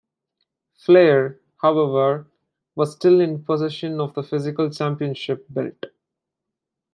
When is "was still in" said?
2.73-3.45